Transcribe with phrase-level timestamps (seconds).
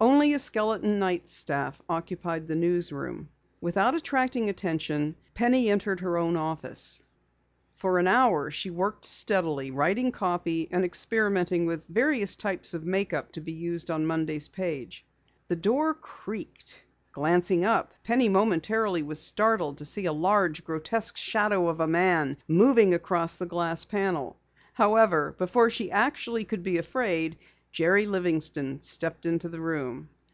[0.00, 3.30] Only a skeleton night staff occupied the newsroom.
[3.60, 7.02] Without attracting attention, Penny entered her own office.
[7.74, 13.12] For an hour she worked steadily, writing copy, and experimenting with various types of make
[13.12, 15.04] up to be used on Monday's page.
[15.48, 16.80] The door creaked.
[17.10, 22.36] Glancing up, Penny momentarily was startled to see a large, grotesque shadow of a man
[22.46, 24.38] moving across the glass panel.
[24.74, 27.36] However, before she actually could be afraid,
[27.70, 30.08] Jerry Livingston stepped into the room.